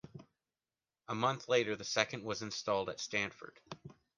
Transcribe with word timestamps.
A 1.09 1.13
month 1.13 1.47
later 1.47 1.75
the 1.75 1.83
second 1.83 2.23
was 2.23 2.41
installed 2.41 2.89
at 2.89 2.99
Stanford. 2.99 3.59